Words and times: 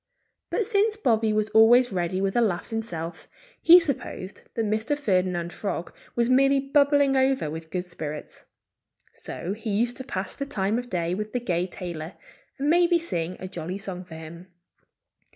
But 0.49 0.65
since 0.65 0.97
Bobby 0.97 1.31
was 1.31 1.51
always 1.51 1.91
ready 1.91 2.21
with 2.21 2.35
a 2.35 2.41
laugh 2.41 2.69
himself, 2.71 3.27
he 3.61 3.79
supposed 3.79 4.41
that 4.55 4.65
Mr. 4.65 4.97
Ferdinand 4.97 5.53
Frog 5.53 5.93
was 6.15 6.27
merely 6.27 6.59
bubbling 6.59 7.15
over 7.15 7.51
with 7.51 7.69
good 7.69 7.85
spirits. 7.85 8.45
So 9.13 9.53
he 9.53 9.69
used 9.69 9.97
to 9.97 10.03
pass 10.03 10.33
the 10.33 10.47
time 10.47 10.79
of 10.79 10.89
day 10.89 11.13
with 11.13 11.33
the 11.33 11.39
gay 11.39 11.67
tailor 11.67 12.15
and 12.57 12.67
maybe 12.67 12.97
sing 12.97 13.37
a 13.39 13.47
jolly 13.47 13.77
song 13.77 14.03
for 14.03 14.15
him. 14.15 14.47